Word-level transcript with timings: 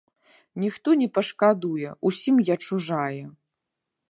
Ніхто 0.63 0.89
не 1.01 1.07
пашкадуе, 1.17 1.93
усім 2.11 2.35
я 2.53 2.59
чужая. 2.67 3.23